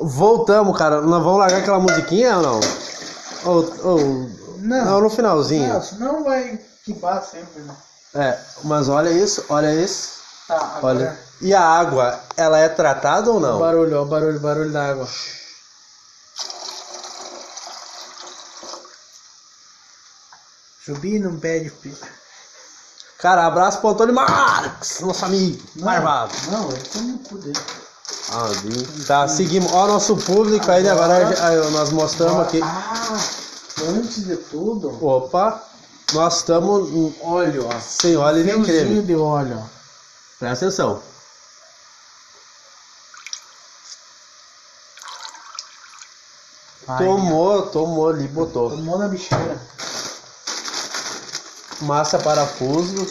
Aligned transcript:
Voltamos, 0.00 0.76
cara. 0.78 1.00
Nós 1.02 1.22
vamos 1.22 1.38
largar 1.38 1.58
aquela 1.58 1.78
musiquinha 1.78 2.36
ou 2.38 2.42
não? 2.42 2.60
Ou, 3.44 3.86
ou... 3.86 3.98
Não. 4.58 4.84
Não, 4.84 5.00
no 5.02 5.10
finalzinho. 5.10 5.72
Não, 5.72 5.82
senão 5.82 6.24
vai 6.24 6.58
quebrar 6.84 7.22
sempre, 7.22 7.62
né? 7.62 7.74
É, 8.14 8.38
mas 8.64 8.88
olha 8.88 9.10
isso, 9.10 9.44
olha 9.48 9.72
isso. 9.74 10.20
Tá, 10.48 10.56
agora. 10.56 10.98
Olha. 10.98 11.18
E 11.40 11.54
a 11.54 11.62
água, 11.62 12.20
ela 12.36 12.58
é 12.58 12.68
tratada 12.68 13.30
ou 13.30 13.36
Ó 13.36 13.38
o 13.38 13.40
não? 13.40 13.58
barulho, 13.58 13.98
ó 13.98 14.02
o 14.02 14.06
barulho, 14.06 14.40
barulho 14.40 14.72
da 14.72 14.90
água. 14.90 15.08
Subir 20.84 21.20
não 21.20 21.38
pede 21.38 21.70
pizza. 21.70 22.06
Cara, 23.18 23.46
abraço 23.46 23.80
pro 23.80 23.90
Antônio 23.90 24.14
Marques, 24.14 25.00
nosso 25.00 25.24
amigo, 25.26 25.62
marvado. 25.76 26.32
Não, 26.50 26.70
ele 26.72 26.82
tá 26.82 26.98
no 27.00 27.18
cu 27.18 27.38
vi. 28.62 29.04
Tá, 29.06 29.26
seguimos. 29.28 29.72
Ó, 29.72 29.86
nosso 29.86 30.16
público 30.16 30.70
aí, 30.70 30.88
agora 30.88 31.28
aí, 31.44 31.70
nós 31.70 31.90
mostramos 31.90 32.46
aqui. 32.46 32.60
Ah, 32.62 33.18
antes 33.88 34.24
de 34.24 34.36
tudo, 34.36 34.96
Opa, 35.04 35.62
nós 36.12 36.36
estamos 36.38 36.88
óleo, 37.22 37.68
ó. 37.72 37.80
sem 37.80 38.16
óleo 38.16 38.44
nem 38.44 38.62
creme. 38.62 39.02
de 39.02 39.14
óleo. 39.16 39.62
Presta 40.38 40.66
atenção. 40.66 41.02
Tomou, 46.98 47.62
tomou 47.66 48.08
ali, 48.08 48.26
botou. 48.28 48.70
Tomou 48.70 48.98
na 48.98 49.08
bicheira. 49.08 49.60
Massa 51.82 52.18
parafuso. 52.18 53.06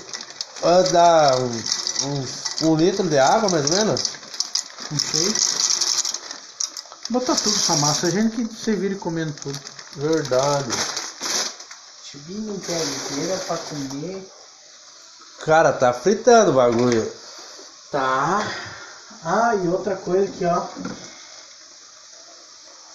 Ah, 0.63 0.81
Dá 0.91 1.31
um, 1.37 2.07
um, 2.09 2.71
um 2.71 2.75
litro 2.75 3.07
de 3.07 3.17
água, 3.17 3.49
mais 3.49 3.69
ou 3.69 3.77
menos. 3.77 4.18
Não 4.91 4.99
sei. 4.99 5.33
Botar 7.09 7.35
tudo 7.35 7.55
essa 7.55 7.75
massa, 7.77 8.07
a 8.07 8.11
gente 8.11 8.35
que 8.35 8.55
se 8.55 8.75
vira 8.75 8.95
comendo 8.95 9.33
tudo. 9.33 9.59
Verdade. 9.95 10.69
Chibinho 12.03 12.55
inteira 12.55 13.37
pra 13.45 13.57
comer. 13.57 14.31
Cara, 15.45 15.73
tá 15.73 15.93
fritando 15.93 16.51
o 16.51 16.55
bagulho. 16.55 17.11
Tá. 17.91 18.41
Ah, 19.23 19.55
e 19.55 19.67
outra 19.67 19.95
coisa 19.95 20.25
aqui, 20.25 20.45
ó. 20.45 20.65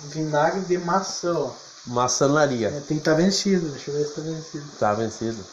Vinagre 0.09 0.61
de 0.62 0.78
maçã, 0.78 1.33
ó. 1.33 1.50
Maçanaria. 1.87 2.69
É, 2.69 2.81
tem 2.81 2.97
que 2.97 3.03
estar 3.03 3.15
vencido, 3.15 3.69
deixa 3.69 3.91
eu 3.91 3.97
ver 3.97 4.06
se 4.06 4.15
tá 4.15 4.20
vencido. 4.22 4.70
Tá 4.78 4.95
vencido. 4.95 5.45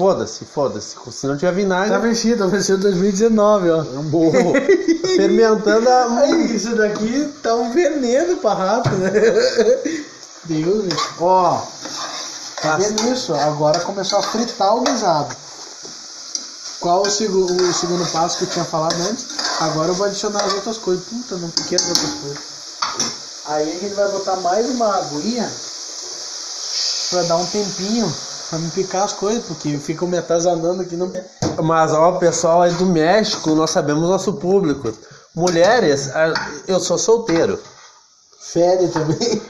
Foda-se, 0.00 0.46
foda-se. 0.46 0.96
Se 1.12 1.26
não 1.26 1.36
tiver 1.36 1.52
vinagre, 1.52 1.90
Tá 1.90 1.98
vencido, 1.98 2.48
venceu 2.48 2.78
2019, 2.78 3.68
ó. 3.68 3.82
Boa. 4.04 4.32
fermentando 5.14 5.86
a. 5.90 6.26
Isso 6.26 6.74
daqui 6.74 7.30
tá 7.42 7.54
um 7.54 7.70
veneno 7.70 8.38
pra 8.38 8.54
rato, 8.54 8.88
né? 8.92 9.10
Deus? 10.44 10.88
Ó, 11.20 11.62
tá 12.62 12.78
vendo 12.78 13.12
isso? 13.12 13.34
Agora 13.34 13.78
começou 13.80 14.20
a 14.20 14.22
fritar 14.22 14.74
o 14.74 14.80
guisado. 14.84 15.36
Qual 16.80 17.02
o, 17.02 17.10
segu 17.10 17.44
o 17.44 17.74
segundo 17.74 18.10
passo 18.10 18.38
que 18.38 18.44
eu 18.44 18.48
tinha 18.48 18.64
falado 18.64 18.98
antes? 19.02 19.26
Agora 19.60 19.90
eu 19.90 19.94
vou 19.94 20.06
adicionar 20.06 20.42
as 20.42 20.54
outras 20.54 20.78
coisas. 20.78 21.04
Puta, 21.04 21.36
não 21.36 21.50
piquei 21.50 21.76
as 21.76 21.86
outras 21.86 22.10
coisas. 22.22 22.38
Aí 23.44 23.70
a 23.70 23.78
gente 23.78 23.94
vai 23.94 24.08
botar 24.08 24.36
mais 24.36 24.66
uma 24.70 24.96
aguinha 24.96 25.52
pra 27.10 27.22
dar 27.24 27.36
um 27.36 27.44
tempinho 27.44 28.29
pra 28.50 28.58
me 28.58 28.68
picar 28.72 29.04
as 29.04 29.12
coisas, 29.12 29.44
porque 29.44 29.78
fica 29.78 30.04
me 30.04 30.18
atazanando 30.18 30.82
aqui 30.82 30.96
não. 30.96 31.10
Mas 31.62 31.92
ó, 31.92 32.12
pessoal 32.18 32.62
aí 32.62 32.72
do 32.74 32.84
México, 32.84 33.54
nós 33.54 33.70
sabemos 33.70 34.08
nosso 34.08 34.34
público. 34.34 34.92
Mulheres, 35.34 36.10
eu 36.66 36.80
sou 36.80 36.98
solteiro. 36.98 37.58
Fede 38.40 38.88
também. 38.88 39.40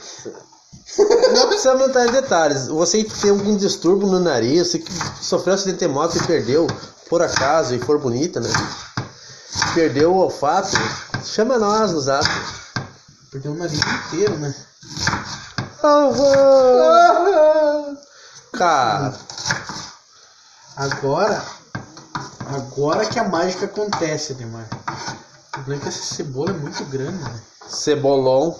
Não 1.32 1.46
precisa 1.46 1.72
entrar 1.82 2.06
em 2.06 2.12
detalhes. 2.12 2.68
Você 2.68 3.02
que 3.02 3.18
tem 3.18 3.30
algum 3.30 3.56
distúrbio 3.56 4.06
no 4.06 4.20
nariz, 4.20 4.68
você 4.68 4.78
que 4.78 4.92
sofreu 5.22 5.54
um 5.54 5.56
acidente 5.56 5.78
de 5.78 5.88
moto 5.88 6.16
e 6.16 6.26
perdeu, 6.26 6.66
por 7.08 7.22
acaso, 7.22 7.74
e 7.74 7.78
for 7.78 7.98
bonita, 7.98 8.40
né? 8.40 8.50
Perdeu 9.72 10.12
o 10.12 10.18
olfato, 10.18 10.76
chama 11.24 11.58
nós 11.58 11.92
no 11.92 12.00
zap. 12.00 12.26
Perdeu 13.30 13.52
o 13.52 13.56
nariz 13.56 13.80
inteiro, 14.08 14.36
né? 14.38 14.54
Cara, 18.60 19.14
Agora, 20.76 21.42
agora 22.54 23.06
que 23.06 23.18
a 23.18 23.24
mágica 23.24 23.64
acontece, 23.64 24.34
Demar. 24.34 24.68
O 25.48 25.50
problema 25.52 25.80
é 25.80 25.82
que 25.84 25.88
essa 25.88 26.14
cebola 26.14 26.50
é 26.50 26.52
muito 26.52 26.84
grande, 26.84 27.22
né? 27.24 27.40
cebolão. 27.66 28.54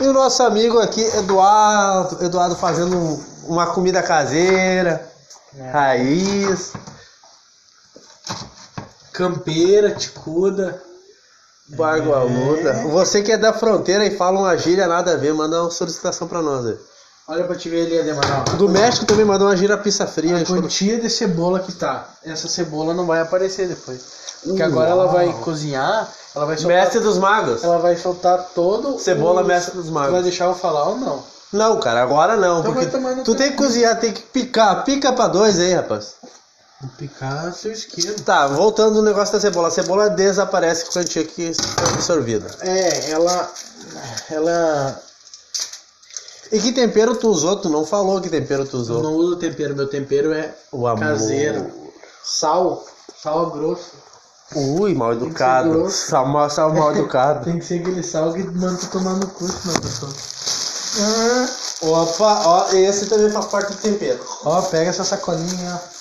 E 0.00 0.06
o 0.06 0.12
nosso 0.12 0.44
amigo 0.44 0.78
aqui, 0.78 1.02
Eduardo, 1.02 2.24
Eduardo 2.24 2.54
fazendo 2.54 2.96
um- 2.96 3.24
uma 3.48 3.66
comida 3.66 4.00
caseira, 4.04 5.12
raiz. 5.72 6.72
Campeira, 9.12 9.92
ticuda. 9.92 10.80
Bargo 11.76 12.12
a 12.12 12.22
luta. 12.24 12.72
Você 12.88 13.22
que 13.22 13.32
é 13.32 13.36
da 13.38 13.52
fronteira 13.52 14.04
e 14.04 14.16
fala 14.16 14.38
uma 14.40 14.56
gíria 14.56 14.86
nada 14.86 15.12
a 15.12 15.16
ver, 15.16 15.32
manda 15.32 15.62
uma 15.62 15.70
solicitação 15.70 16.26
pra 16.26 16.42
nós 16.42 16.66
aí. 16.66 16.76
Olha 17.28 17.44
pra 17.44 17.54
te 17.54 17.68
ver 17.68 17.86
ali, 17.86 18.00
Ademar. 18.00 18.44
ó. 18.48 18.56
Do 18.56 18.68
México 18.68 19.06
também 19.06 19.24
mandou 19.24 19.46
uma 19.46 19.56
gira 19.56 19.78
pizza 19.78 20.04
fria. 20.06 20.36
A 20.38 20.44
quantia 20.44 20.98
de 21.00 21.08
cebola 21.08 21.60
que 21.60 21.70
tá. 21.72 22.08
Essa 22.24 22.48
cebola 22.48 22.92
não 22.92 23.06
vai 23.06 23.20
aparecer 23.20 23.68
depois. 23.68 24.00
Porque 24.42 24.60
Uau. 24.62 24.70
agora 24.70 24.90
ela 24.90 25.06
vai 25.06 25.32
cozinhar, 25.34 26.08
ela 26.34 26.46
vai 26.46 26.56
soltar, 26.56 26.76
Mestre 26.80 26.98
dos 27.00 27.18
magos. 27.18 27.62
ela 27.62 27.78
vai 27.78 27.96
soltar 27.96 28.48
todo 28.54 28.98
Cebola 28.98 29.42
o- 29.42 29.46
mestre 29.46 29.76
dos 29.76 29.86
Tu 29.86 29.92
magos. 29.92 30.10
vai 30.12 30.22
deixar 30.22 30.46
eu 30.46 30.54
falar 30.54 30.88
ou 30.88 30.96
não? 30.98 31.22
Não, 31.52 31.78
cara, 31.78 32.02
agora 32.02 32.36
não. 32.36 32.60
Então 32.60 32.72
porque 32.72 32.86
tu 33.24 33.34
tem 33.34 33.50
que 33.50 33.56
cozinhar, 33.56 33.98
tem 34.00 34.12
que 34.12 34.22
picar. 34.22 34.84
Pica 34.84 35.12
pra 35.12 35.26
dois 35.28 35.58
aí, 35.58 35.74
rapaz. 35.74 36.14
Picar 36.96 37.52
seu 37.52 37.72
esquerdo. 37.72 38.22
Tá, 38.22 38.46
voltando 38.46 38.94
no 38.96 39.02
negócio 39.02 39.34
da 39.34 39.40
cebola. 39.40 39.68
A 39.68 39.70
cebola 39.70 40.08
desaparece 40.08 40.84
com 40.84 40.90
a 40.90 41.02
quantia 41.02 41.24
que 41.24 41.48
é 41.48 41.92
absorvida. 41.94 42.50
É, 42.60 43.10
ela. 43.10 43.52
Ela. 44.30 45.02
E 46.50 46.58
que 46.58 46.72
tempero 46.72 47.14
tu 47.16 47.28
usou? 47.28 47.56
Tu 47.56 47.68
não 47.68 47.84
falou 47.84 48.18
que 48.20 48.30
tempero 48.30 48.64
tu 48.64 48.76
Eu 48.76 48.80
usou. 48.80 49.02
não 49.02 49.12
uso 49.14 49.36
tempero, 49.36 49.76
meu 49.76 49.86
tempero 49.88 50.32
é 50.32 50.54
O 50.72 50.86
amor. 50.86 51.00
caseiro. 51.00 51.70
Sal. 52.24 52.84
Sal 53.22 53.50
grosso. 53.50 53.90
Ui, 54.56 54.94
mal 54.94 55.12
educado. 55.12 55.88
Sal, 55.90 56.26
mal- 56.26 56.48
sal 56.50 56.72
mal 56.72 56.92
educado. 56.96 57.44
Tem 57.48 57.58
que 57.58 57.64
ser 57.64 57.80
aquele 57.80 58.02
sal 58.02 58.32
que 58.32 58.42
manda 58.42 58.78
tu 58.78 58.86
tomar 58.86 59.14
no 59.14 59.26
cu, 59.28 59.46
senão 59.46 59.74
pessoa. 59.80 60.12
Opa, 61.82 62.42
ó, 62.46 62.68
esse 62.72 63.06
também 63.06 63.30
faz 63.30 63.46
parte 63.46 63.72
do 63.72 63.78
tempero. 63.78 64.24
Ó, 64.44 64.60
pega 64.62 64.90
essa 64.90 65.04
sacolinha, 65.04 65.78
ó. 65.86 65.99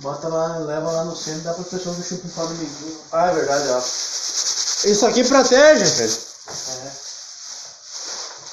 Bota 0.00 0.28
lá, 0.28 0.58
leva 0.58 0.90
lá 0.92 1.04
no 1.04 1.16
centro, 1.16 1.40
dá 1.42 1.54
para 1.54 1.64
pessoas 1.64 1.96
que 1.96 2.02
chupam 2.04 2.28
pau 2.28 2.44
no 2.46 2.50
amiguinho. 2.52 3.00
Ah, 3.10 3.26
é 3.26 3.34
verdade, 3.34 3.68
ó. 3.70 3.78
Isso 3.78 5.06
aqui 5.06 5.24
protege, 5.24 5.84
velho. 5.84 6.12
É. 6.68 6.92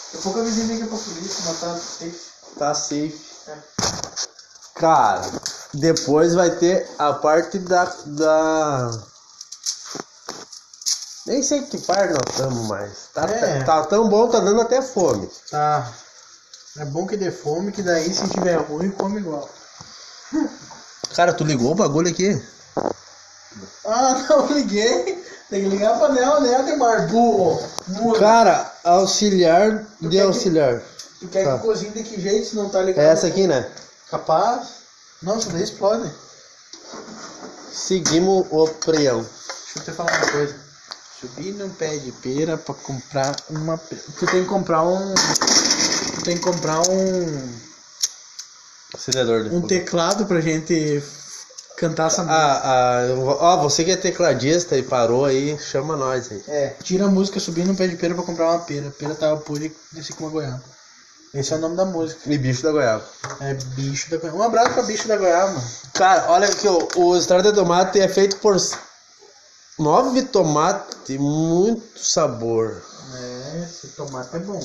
Daqui 0.06 0.18
a 0.18 0.22
pouco 0.24 0.40
a 0.40 0.44
vizinha 0.44 0.68
liga 0.68 0.88
pra 0.88 0.98
polícia, 0.98 1.46
matar 1.46 1.78
safe. 1.78 2.22
Tá 2.58 2.74
safe. 2.74 3.22
É. 3.48 3.58
Cara, 4.76 5.22
depois 5.74 6.34
vai 6.34 6.50
ter 6.50 6.90
a 6.98 7.14
parte 7.14 7.60
da. 7.60 7.86
da... 8.06 8.92
Nem 11.28 11.44
sei 11.44 11.62
que 11.64 11.78
parte 11.80 12.14
nós 12.14 12.32
estamos 12.32 12.68
mais. 12.68 12.92
Tá, 13.14 13.26
É. 13.30 13.64
tá 13.64 13.84
tão 13.86 14.10
bom, 14.10 14.30
tá 14.30 14.40
dando 14.40 14.62
até 14.62 14.82
fome. 14.82 15.30
Tá. 15.52 15.92
É 16.78 16.86
bom 16.86 17.06
que 17.06 17.16
dê 17.18 17.32
fome, 17.32 17.72
que 17.72 17.82
daí 17.84 18.12
se 18.14 18.28
tiver 18.30 18.58
ruim, 18.58 18.90
come 18.92 19.20
igual. 19.20 19.48
Cara, 21.16 21.34
tu 21.34 21.44
ligou 21.44 21.72
o 21.72 21.76
bagulho 21.76 22.10
aqui? 22.10 22.42
Ah, 23.86 24.26
não 24.30 24.48
liguei. 24.48 25.24
Tem 25.50 25.62
que 25.64 25.70
ligar 25.70 25.96
a 25.96 26.00
panela, 26.00 26.40
né, 26.42 26.56
Ademar? 26.56 27.08
Burro. 27.08 27.62
Muda. 27.88 28.20
Cara, 28.20 28.74
auxiliar 28.84 29.86
Tu 30.00 30.10
de 30.10 30.18
quer 30.18 30.22
que- 30.22 30.28
auxiliar. 30.28 30.82
Tu 31.20 31.28
quer 31.28 31.46
tá. 31.46 31.58
que 31.58 31.64
cozinhe 31.64 31.92
de 31.92 32.04
que 32.04 32.20
jeito 32.20 32.48
se 32.50 32.56
não 32.56 32.70
tá 32.70 32.82
ligado? 32.82 33.04
É 33.06 33.10
essa 33.10 33.28
aqui, 33.28 33.48
né? 33.48 33.70
Capaz? 34.10 34.68
Nossa, 35.22 35.50
daí 35.52 35.64
explode. 35.64 36.10
Seguimos 37.72 38.46
o 38.52 38.68
preão. 38.68 39.20
Deixa 39.22 39.80
eu 39.80 39.84
te 39.84 39.92
falar 39.92 40.12
uma 40.18 40.32
coisa. 40.32 40.56
Subir 41.22 41.54
num 41.54 41.70
pé 41.70 41.96
de 41.98 42.12
pera 42.12 42.58
pra 42.58 42.76
comprar 42.76 43.36
uma. 43.50 43.78
Tu 43.78 44.26
tem 44.26 44.44
que 44.44 44.50
comprar 44.50 44.84
um. 44.84 45.14
Tu 46.16 46.22
tem 46.24 46.38
que 46.38 46.44
comprar 46.44 46.82
um. 46.90 47.50
De 49.12 49.56
Um 49.56 49.62
teclado 49.62 50.26
pra 50.26 50.42
gente 50.42 51.02
cantar 51.78 52.08
essa 52.08 52.24
música. 52.24 52.40
Ah, 52.40 53.02
ah, 53.02 53.16
ó, 53.40 53.58
você 53.62 53.84
que 53.84 53.92
é 53.92 53.96
tecladista 53.98 54.78
e 54.78 54.84
parou 54.84 55.26
aí, 55.26 55.58
chama 55.60 55.96
nós 55.96 56.32
aí. 56.32 56.44
É, 56.48 56.76
tira 56.84 57.06
a 57.06 57.10
música 57.10 57.40
subir 57.40 57.66
num 57.66 57.76
pé 57.76 57.88
de 57.88 57.96
pera 57.98 58.16
pra 58.16 58.24
comprar 58.24 58.50
uma 58.52 58.60
pera. 58.60 58.90
Pera 58.98 59.14
tava 59.16 59.38
podre 59.42 59.76
e 59.92 59.96
desci 59.96 60.14
com 60.14 60.24
uma 60.26 60.32
goiaba. 60.32 60.64
Esse 61.34 61.54
é 61.54 61.58
o 61.58 61.60
nome 61.60 61.76
da 61.76 61.84
música. 61.84 62.22
E 62.32 62.38
bicho 62.38 62.64
da 62.64 62.72
goiaba. 62.72 63.04
É 63.42 63.54
bicho 63.54 64.10
da 64.10 64.18
goiaba. 64.18 64.38
Um 64.38 64.44
abraço 64.44 64.74
pra 64.74 64.84
bicho 64.84 65.08
da 65.08 65.18
goiaba. 65.18 65.62
Cara, 65.94 66.32
olha 66.32 66.48
que 66.48 66.68
o, 66.68 66.88
o 66.96 67.18
extrato 67.18 67.44
de 67.44 67.54
tomate 67.54 68.00
é 68.00 68.08
feito 68.08 68.38
por 68.38 68.56
nove 69.78 70.24
tomates, 70.24 71.18
muito 71.20 72.00
sabor. 72.00 72.82
É, 73.14 73.64
esse 73.64 73.88
tomate 73.90 74.36
é 74.36 74.40
bom. 74.40 74.64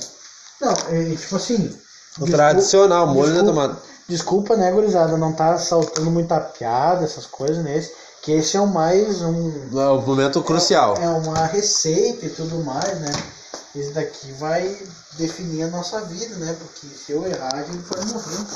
Não, 0.60 0.72
é 0.90 1.16
tipo 1.16 1.36
assim. 1.36 1.76
O 2.20 2.26
tradicional, 2.26 3.06
molho 3.08 3.32
de 3.32 3.42
desculpa- 3.42 3.68
tomate. 3.68 3.80
Desculpa, 4.10 4.56
né, 4.56 4.72
gurizada? 4.72 5.16
Não 5.16 5.32
tá 5.32 5.56
saltando 5.56 6.10
muita 6.10 6.40
piada, 6.40 7.04
essas 7.04 7.26
coisas 7.26 7.62
nesse. 7.62 7.94
Que 8.22 8.32
esse 8.32 8.56
é 8.56 8.60
o 8.60 8.66
mais 8.66 9.22
um. 9.22 9.78
É 9.80 9.88
o 9.88 10.00
momento 10.02 10.42
crucial. 10.42 10.96
É 10.96 11.08
uma 11.08 11.46
receita 11.46 12.26
e 12.26 12.30
tudo 12.30 12.56
mais, 12.64 12.98
né? 12.98 13.12
Esse 13.72 13.92
daqui 13.92 14.32
vai 14.32 14.76
definir 15.16 15.62
a 15.62 15.68
nossa 15.68 16.00
vida, 16.00 16.34
né? 16.38 16.56
Porque 16.58 16.88
se 16.88 17.12
eu 17.12 17.24
errar, 17.24 17.54
a 17.54 17.62
gente 17.62 17.84
vai 17.84 18.04
morrer. 18.06 18.46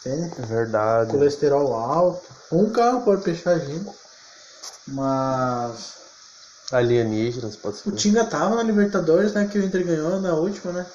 Entende? 0.00 0.32
É 0.38 0.46
verdade. 0.46 1.10
Colesterol 1.10 1.74
alto. 1.74 2.28
Um 2.52 2.68
carro 2.68 3.00
pode 3.00 3.22
fechar 3.22 3.52
a 3.52 3.58
gente. 3.58 3.90
Mas. 4.88 5.94
Alienígenas, 6.70 7.56
pode 7.56 7.78
ser. 7.78 7.88
O 7.88 7.92
Tinga 7.92 8.26
tava 8.26 8.56
na 8.56 8.62
Libertadores, 8.62 9.32
né? 9.32 9.48
Que 9.50 9.58
o 9.58 9.64
Inter 9.64 9.86
ganhou 9.86 10.20
na 10.20 10.34
última, 10.34 10.70
né? 10.70 10.86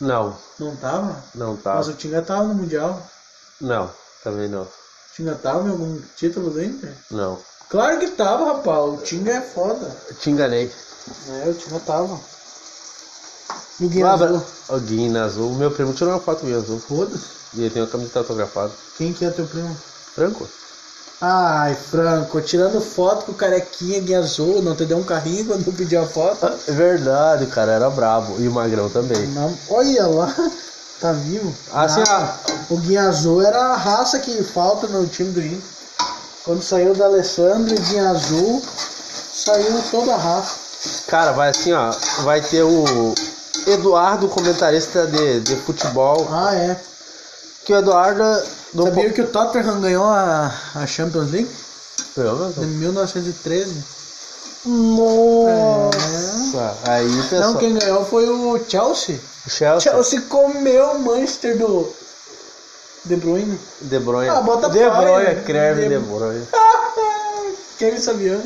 Não, 0.00 0.36
Não 0.58 0.76
tava? 0.76 1.24
não 1.34 1.56
tá. 1.56 1.74
Mas 1.76 1.88
o 1.88 1.94
Tinga 1.94 2.20
tava 2.22 2.44
no 2.44 2.54
Mundial. 2.54 3.00
Não, 3.60 3.90
também 4.22 4.48
não. 4.48 4.62
O 4.62 4.68
Tinga 5.14 5.34
tava 5.34 5.66
em 5.66 5.70
algum 5.70 6.00
título 6.16 6.50
do 6.50 6.62
Inter? 6.62 6.94
Não. 7.10 7.38
Claro 7.70 7.98
que 7.98 8.08
tava, 8.10 8.44
rapaz. 8.52 8.84
O 8.94 8.96
Tinga 8.98 9.32
é 9.32 9.40
foda. 9.40 9.96
Te 10.20 10.30
enganei. 10.30 10.70
É, 11.44 11.48
o 11.48 11.54
Tinga 11.54 11.80
tava. 11.80 12.20
E 13.80 13.84
o 13.86 13.88
Guia 13.88 14.08
abra- 14.10 14.28
Azul? 14.28 14.42
O 14.68 14.80
Guina 14.80 15.24
Azul. 15.24 15.54
Meu 15.54 15.70
primo 15.70 15.92
tirou 15.94 16.12
uma 16.12 16.20
foto 16.20 16.44
minha 16.44 16.58
azul. 16.58 16.78
Foda-se. 16.80 17.24
E 17.54 17.60
ele 17.60 17.70
tem 17.70 17.82
uma 17.82 17.88
camiseta 17.88 18.18
autografada. 18.20 18.72
Quem 18.96 19.12
que 19.12 19.24
é 19.24 19.30
teu 19.30 19.46
primo? 19.46 19.74
Franco? 20.14 20.48
Ai, 21.20 21.74
Franco, 21.74 22.40
tirando 22.42 22.80
foto 22.80 23.24
com 23.24 23.32
o 23.32 23.34
carequinha 23.34 24.00
Guia 24.00 24.18
Azul, 24.18 24.60
não 24.60 24.76
te 24.76 24.84
deu 24.84 24.98
um 24.98 25.02
carrinho 25.02 25.46
quando 25.46 25.74
pediu 25.74 26.02
a 26.02 26.06
foto? 26.06 26.46
É 26.68 26.72
verdade, 26.72 27.46
cara, 27.46 27.72
era 27.72 27.88
brabo. 27.88 28.36
E 28.38 28.46
o 28.46 28.52
Magrão 28.52 28.90
também. 28.90 29.26
Não, 29.28 29.56
olha 29.70 30.06
lá, 30.06 30.34
tá 31.00 31.12
vivo. 31.12 31.54
Assim, 31.72 32.02
Ah, 32.06 32.36
o 32.68 32.76
Guia 32.76 33.04
Azul 33.04 33.40
era 33.40 33.58
a 33.58 33.76
raça 33.76 34.18
que 34.18 34.42
falta 34.42 34.86
no 34.88 35.06
time 35.06 35.30
do 35.30 35.40
Inter. 35.40 35.58
Quando 36.44 36.62
saiu 36.62 36.94
da 36.94 37.06
Alessandro 37.06 37.74
e 37.74 37.78
Guia 37.78 38.10
Azul, 38.10 38.62
saiu 39.32 39.82
toda 39.90 40.14
a 40.14 40.18
raça. 40.18 40.66
Cara, 41.08 41.32
vai 41.32 41.48
assim, 41.48 41.72
ó. 41.72 41.90
Vai 42.24 42.40
ter 42.42 42.62
o 42.62 43.14
Eduardo, 43.66 44.28
comentarista 44.28 45.06
de, 45.06 45.40
de 45.40 45.56
futebol. 45.56 46.28
Ah, 46.30 46.54
é. 46.54 46.76
Que 47.64 47.72
o 47.72 47.78
Eduardo. 47.78 48.22
Não 48.76 48.84
Sabia 48.84 49.10
que 49.12 49.22
o 49.22 49.26
Tottenham 49.28 49.80
ganhou 49.80 50.04
a, 50.04 50.52
a 50.74 50.86
Champions 50.86 51.30
League 51.30 51.50
po- 52.14 52.62
em 52.62 52.66
1913? 52.66 53.84
Nossa! 55.46 56.76
Aí, 56.84 57.22
pessoal. 57.28 57.52
Não, 57.52 57.54
quem 57.58 57.74
ganhou 57.74 58.04
foi 58.04 58.28
o 58.28 58.60
Chelsea. 58.68 59.18
O 59.46 59.50
Chelsea. 59.50 59.92
Chelsea 59.92 60.20
comeu 60.22 60.90
o 60.92 60.98
Manchester 61.00 61.56
do 61.58 61.92
De 63.04 63.16
Bruyne. 63.16 63.58
De 63.80 63.98
Bruyne. 63.98 64.28
Ah, 64.30 64.40
bota 64.40 64.68
De. 64.68 64.78
Bruyne, 64.90 65.42
creme 65.44 65.82
De- 65.82 65.88
De 65.88 65.98
Bruyne. 65.98 66.46
Kevin 67.78 68.00
Saviano. 68.00 68.42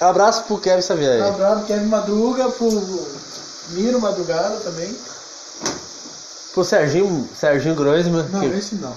Abraço 0.00 0.44
pro 0.44 0.58
Kevin 0.58 1.06
aí. 1.06 1.22
Abraço 1.22 1.64
Kevin 1.64 1.86
Madruga, 1.86 2.48
pro 2.50 2.70
Miro 3.70 4.00
Madrugada 4.00 4.56
também. 4.60 4.94
Pro 6.52 6.64
Serginho, 6.64 7.28
Serginho 7.38 7.74
Groisman. 7.76 8.26
Não, 8.30 8.40
que... 8.40 8.46
esse 8.46 8.74
não. 8.76 8.94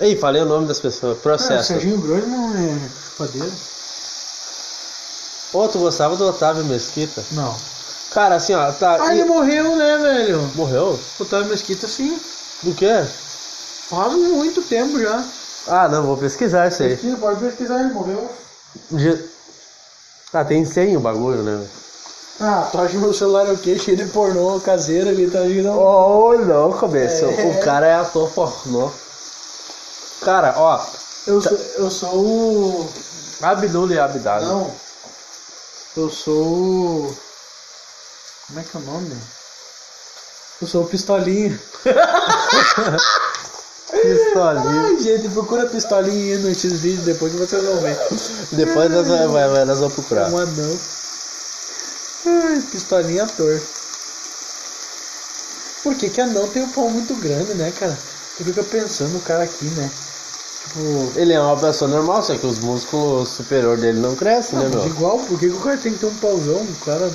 Ei, 0.00 0.16
falei 0.16 0.42
o 0.42 0.46
nome 0.46 0.66
das 0.66 0.80
pessoas. 0.80 1.16
Ah, 1.16 1.18
o 1.18 1.22
Processo. 1.22 1.68
Serginho 1.68 1.98
Grossman 1.98 2.56
é 2.56 2.88
padeiro? 3.16 3.52
Ô, 5.52 5.68
tu 5.68 5.78
gostava 5.78 6.16
do 6.16 6.26
Otávio 6.26 6.64
Mesquita? 6.64 7.22
Não. 7.32 7.54
Cara, 8.12 8.36
assim, 8.36 8.54
ó, 8.54 8.72
tá. 8.72 8.96
Ah, 9.00 9.14
e- 9.14 9.20
ele 9.20 9.28
morreu, 9.28 9.76
né, 9.76 9.98
velho? 9.98 10.40
Morreu? 10.56 10.98
Otávio 11.20 11.46
Mesquita, 11.48 11.86
sim. 11.86 12.18
Do 12.62 12.74
quê? 12.74 13.04
Faz 13.88 14.12
muito 14.14 14.62
tempo 14.62 15.00
já. 15.00 15.24
Ah, 15.68 15.88
não, 15.88 16.02
vou 16.04 16.16
pesquisar 16.16 16.68
isso 16.68 16.82
aí. 16.82 16.90
Pesquisa, 16.90 17.16
pode 17.16 17.40
pesquisar, 17.40 17.80
ele 17.80 17.92
morreu. 17.94 18.28
Ah, 20.32 20.44
tem 20.44 20.64
100 20.64 20.96
o 20.96 21.00
bagulho, 21.00 21.42
né? 21.42 21.64
Ah, 22.40 22.68
tu 22.72 22.78
acha 22.78 22.88
que 22.88 22.96
meu 22.96 23.14
celular 23.14 23.46
é 23.46 23.52
o 23.52 23.56
quê? 23.58 23.78
Cheio 23.78 23.96
de 23.96 24.06
pornô 24.06 24.58
caseiro 24.60 25.08
ali, 25.08 25.30
tá 25.30 25.40
ligado? 25.40 25.78
Oh, 25.78 26.34
não, 26.36 26.72
começo. 26.72 27.24
É. 27.26 27.56
O 27.60 27.60
cara 27.62 27.86
é 27.86 27.94
ator 27.94 28.28
pornô. 28.30 28.90
Cara, 30.24 30.54
ó, 30.56 30.80
Eu 31.26 31.40
sou, 31.40 31.58
eu 31.78 31.90
sou 31.90 32.14
o. 32.14 32.92
Abdul 33.42 33.90
e 33.92 33.98
Abdado. 33.98 34.46
Não. 34.46 34.74
Eu 35.96 36.10
sou 36.10 36.44
o. 36.46 37.16
Como 38.46 38.60
é 38.60 38.62
que 38.62 38.76
é 38.76 38.80
o 38.80 38.82
nome? 38.82 39.16
Eu 40.62 40.68
sou 40.68 40.84
o 40.84 40.86
Pistolinha. 40.86 41.60
Pistolinha. 43.90 44.82
Ai, 44.86 44.98
gente, 44.98 45.28
procura 45.28 45.66
Pistolinha 45.66 46.36
aí 46.36 46.42
nesses 46.42 46.80
vídeos 46.80 47.04
depois 47.04 47.32
que 47.32 47.38
vocês 47.38 47.62
vão 47.64 47.80
ver. 47.80 47.98
Depois 48.52 48.90
nós, 48.90 49.06
vai, 49.06 49.26
vai, 49.28 49.48
vai, 49.48 49.64
nós 49.64 49.78
vamos 49.78 49.94
procurar. 49.94 50.30
Um 50.30 50.38
anão. 50.38 50.80
Ai, 52.26 52.62
Pistolinha 52.70 53.24
ator. 53.24 53.60
Por 55.82 55.94
que 55.96 56.08
que 56.08 56.20
anão 56.20 56.48
tem 56.48 56.62
um 56.62 56.70
pau 56.70 56.88
muito 56.88 57.14
grande, 57.16 57.52
né, 57.54 57.70
cara? 57.78 57.98
Tu 58.36 58.44
fica 58.44 58.62
pensando 58.64 59.16
o 59.18 59.20
cara 59.20 59.44
aqui, 59.44 59.66
né? 59.66 59.90
Tipo... 60.64 61.12
Ele 61.16 61.32
é 61.32 61.40
uma 61.40 61.56
pessoa 61.56 61.90
normal, 61.90 62.22
só 62.22 62.34
que 62.36 62.46
os 62.46 62.58
músculos 62.58 63.28
superior 63.28 63.76
dele 63.76 64.00
não 64.00 64.14
crescem, 64.16 64.58
né, 64.58 64.68
meu? 64.68 64.86
igual, 64.86 65.18
por 65.18 65.38
que 65.38 65.48
que 65.48 65.54
o 65.56 65.60
cara 65.60 65.76
tem 65.76 65.92
que 65.92 65.98
ter 65.98 66.06
um 66.06 66.14
pauzão? 66.14 66.56
O 66.56 66.84
cara 66.84 67.10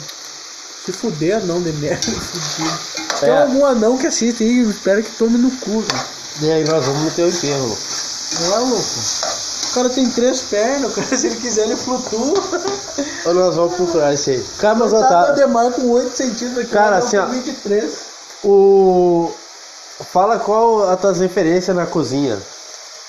se 0.86 0.92
fuder 0.94 1.38
anão 1.38 1.62
de 1.62 1.72
merda, 1.74 2.02
fudido. 2.12 2.80
Tem 3.20 3.30
É. 3.30 3.42
algum 3.42 3.66
anão 3.66 3.98
que 3.98 4.08
assiste 4.08 4.44
aí, 4.44 4.60
eu 4.64 4.70
espero 4.70 5.04
que 5.04 5.12
tome 5.18 5.38
no 5.38 5.52
cu, 5.58 5.82
velho. 5.82 6.06
E 6.42 6.52
aí 6.52 6.64
nós 6.66 6.86
vamos 6.86 7.02
meter 7.04 7.26
o 7.26 7.30
enterro. 7.30 7.78
Não 8.42 8.54
é 8.56 8.60
louco? 8.60 8.86
O 9.70 9.74
cara 9.74 9.90
tem 9.90 10.10
três 10.10 10.42
pernas, 10.44 10.92
o 10.92 10.96
cara 10.96 11.08
se 11.18 11.28
ele 11.28 11.36
quiser 11.36 11.64
ele 11.66 11.76
flutua. 11.76 12.34
Ou 13.26 13.34
nós 13.34 13.56
vamos 13.56 13.76
procurar 13.76 14.14
isso 14.14 14.30
aí. 14.30 14.44
Cara, 14.60 14.76
mas 14.76 14.94
ó, 14.94 15.00
Tá 15.02 15.08
tá. 15.10 15.30
Ademar 15.30 15.72
com 15.74 15.90
8 15.90 16.16
centímetros 16.16 16.60
aqui, 16.64 16.72
Cara, 16.72 16.86
o 16.86 16.96
anão 16.96 17.08
assim, 17.08 17.18
com 17.18 17.24
ó. 17.24 17.26
23. 17.28 17.94
O. 18.44 19.32
Fala 20.14 20.40
qual 20.40 20.90
as 20.90 21.00
tuas 21.02 21.20
referências 21.20 21.76
na 21.76 21.86
cozinha. 21.86 22.38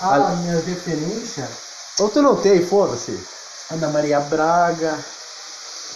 Ah, 0.01 0.15
Ah. 0.15 0.37
minha 0.37 0.55
referência. 0.61 1.49
Ou 1.99 2.09
tu 2.09 2.23
não 2.23 2.37
tem, 2.37 2.65
foda-se. 2.65 3.19
Ana 3.71 3.89
Maria 3.89 4.19
Braga, 4.21 4.99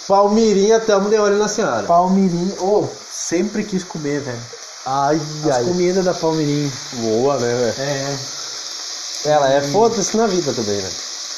Palmirinha, 0.07 0.79
tamo 0.81 1.09
de 1.09 1.17
olho 1.17 1.38
na 1.38 1.49
senhora. 1.49 1.87
Palmirinha. 1.87 2.55
Ô, 2.61 2.87
sempre 3.11 3.64
quis 3.64 3.83
comer, 3.83 4.21
velho. 4.21 4.40
Ai, 4.87 5.19
As 5.45 5.50
ai. 5.57 5.64
comidas 5.64 6.05
da 6.05 6.12
Palmirinha. 6.12 6.71
Boa, 6.93 7.38
né, 7.38 7.49
velho? 7.55 7.75
É. 7.79 8.17
Ela 9.26 9.52
é 9.55 9.62
foda-se 9.62 10.17
na 10.17 10.26
vida 10.26 10.52
também, 10.52 10.76
né? 10.81 10.90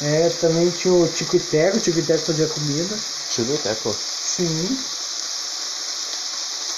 É, 0.02 0.28
também 0.40 0.68
tinha 0.70 0.92
o 0.92 1.08
Tico 1.08 1.36
e 1.36 1.40
Teco, 1.40 1.76
o 1.76 1.80
Tico 1.80 1.98
e 2.00 2.02
Teco 2.02 2.26
fazia 2.26 2.48
comida. 2.48 2.94
Eu 3.38 3.44
ver, 3.44 3.76
pô. 3.82 3.92
Sim. 3.94 4.78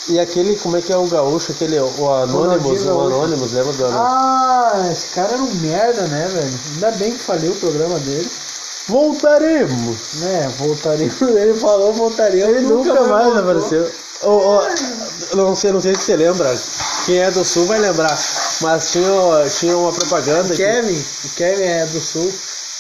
E 0.09 0.19
aquele, 0.19 0.57
como 0.57 0.77
é 0.77 0.81
que 0.81 0.93
é 0.93 0.97
o 0.97 1.07
gaúcho, 1.07 1.53
aquele, 1.53 1.79
o 1.79 2.13
Anonymous, 2.13 2.87
o. 2.87 3.01
Anonymous, 3.01 3.53
lembra 3.53 3.73
do 3.73 3.85
Anonymous? 3.85 4.11
Ah, 4.11 4.89
esse 4.91 5.09
cara 5.09 5.35
era 5.35 5.43
um 5.43 5.55
merda, 5.57 6.03
né, 6.03 6.29
velho? 6.33 6.61
Ainda 6.75 6.91
bem 6.93 7.13
que 7.13 7.19
faliu 7.19 7.53
o 7.53 7.57
programa 7.57 7.99
dele. 8.01 8.29
Voltaremos! 8.89 10.15
Né, 10.15 10.53
voltaria. 10.59 11.11
Ele 11.21 11.55
falou, 11.55 11.93
voltaria. 11.93 12.47
Ele 12.47 12.61
nunca, 12.61 12.95
mais 13.03 13.25
voltou. 13.25 13.43
apareceu. 13.43 13.91
Ô, 14.23 14.29
ô, 14.31 14.63
não, 15.37 15.55
sei, 15.55 15.73
não 15.73 15.81
sei 15.81 15.95
se 15.95 16.03
você 16.03 16.17
lembra. 16.17 16.59
Quem 17.05 17.19
é 17.19 17.31
do 17.31 17.45
sul 17.45 17.67
vai 17.67 17.79
lembrar. 17.79 18.19
Mas 18.63 18.91
tinha, 18.91 19.11
tinha 19.51 19.77
uma 19.77 19.93
propaganda 19.93 20.53
O 20.53 20.57
Kevin, 20.57 21.05
o 21.25 21.29
Kevin 21.37 21.63
é 21.63 21.87
do 21.87 22.01
sul. 22.01 22.33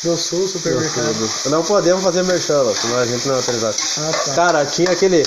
Do 0.02 0.16
sul, 0.16 0.42
que. 0.42 0.48
supermercado. 0.48 1.30
Não 1.46 1.62
podemos 1.62 2.04
fazer 2.04 2.22
merchan, 2.22 2.64
senão 2.72 2.98
a 2.98 3.06
gente 3.06 3.26
não 3.26 3.34
é 3.34 3.38
autorizado. 3.38 3.76
Ah, 3.98 4.12
tá. 4.24 4.34
Cara, 4.34 4.64
tinha 4.64 4.90
aquele. 4.92 5.22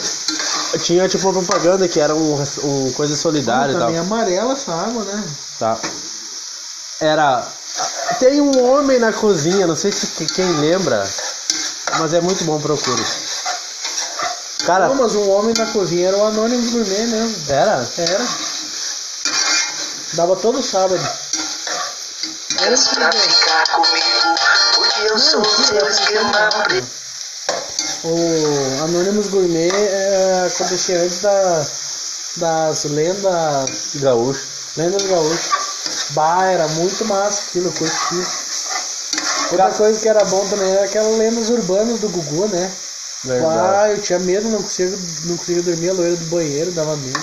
Tinha 0.80 1.08
tipo 1.10 1.28
uma 1.30 1.34
propaganda 1.44 1.88
que 1.88 2.00
era 2.00 2.16
um, 2.16 2.42
um 2.64 2.92
coisa 2.94 3.16
solidária 3.16 3.72
e 3.72 3.74
tá 3.74 3.80
tal. 3.82 3.90
bem 3.90 4.00
amarela 4.00 4.54
essa 4.54 4.72
água, 4.74 5.04
né? 5.04 5.24
Tá. 5.60 5.78
Era. 7.00 7.46
Tem 8.20 8.40
um 8.42 8.72
homem 8.72 9.00
na 9.00 9.12
cozinha, 9.12 9.66
não 9.68 9.76
sei 9.76 9.92
se 9.92 10.08
que- 10.08 10.26
quem 10.28 10.46
lembra, 10.60 11.08
mas 12.00 12.14
é 12.14 12.22
muito 12.22 12.44
bom 12.46 12.60
procure. 12.60 13.04
Cara, 14.66 14.88
Não, 14.90 14.96
mas 14.96 15.16
um 15.16 15.30
homem 15.32 15.54
na 15.58 15.66
cozinha 15.68 16.08
era 16.10 16.18
o 16.18 16.26
Anônimo 16.28 16.72
Gourmet 16.72 17.08
mesmo. 17.08 17.52
era? 17.52 17.90
Era. 17.98 18.28
Dava 20.14 20.36
todo 20.36 20.62
sábado. 20.62 21.02
Queres 22.58 22.88
pra 22.90 23.12
ficar 23.12 23.64
comigo, 23.72 24.36
porque 24.76 25.02
eu 25.12 25.18
sou 25.18 25.42
o 25.42 25.46
seu 25.46 25.88
esquema 25.90 26.32
O 28.04 28.84
Anonymous 28.86 29.28
Gourmet 29.28 29.70
é, 29.72 30.48
acontecia 30.48 31.00
antes 31.02 31.22
da, 31.22 31.66
das 32.38 32.84
lendas. 32.86 33.96
Gaúcho. 33.96 34.48
Lendas 34.78 35.04
gaúchas. 35.04 35.52
Bah, 36.12 36.46
era 36.46 36.68
muito 36.70 37.06
massa 37.06 37.44
aquilo, 37.50 37.72
curti. 37.72 38.28
Outra 39.52 39.70
coisa 39.72 40.00
que 40.00 40.08
era 40.10 40.24
bom 40.26 40.48
também 40.48 40.72
era 40.72 40.86
aquelas 40.86 41.18
lendas 41.18 41.50
urbanas 41.50 42.00
do 42.00 42.10
Gugu, 42.10 42.48
né? 42.48 42.72
Verdade. 43.24 43.76
Ah, 43.76 43.90
eu 43.92 44.02
tinha 44.02 44.18
medo, 44.20 44.50
não 44.50 44.62
conseguia, 44.64 44.98
não 45.26 45.38
conseguia 45.38 45.62
dormir, 45.62 45.90
a 45.90 45.94
loira 45.94 46.16
do 46.16 46.26
banheiro 46.26 46.72
dava 46.72 46.96
medo. 46.98 47.20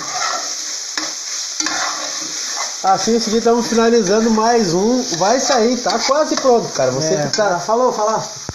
Assim, 2.81 3.17
o 3.17 3.19
seguinte, 3.21 3.39
estamos 3.39 3.67
finalizando 3.67 4.31
mais 4.31 4.73
um. 4.73 5.03
Vai 5.17 5.39
sair, 5.39 5.75
tá 5.77 5.99
quase 6.07 6.35
pronto, 6.37 6.69
cara. 6.69 6.91
Você 6.91 7.15
É, 7.15 7.27
que 7.27 7.35
tá. 7.35 7.59
falou, 7.59 7.91
falar. 7.91 8.25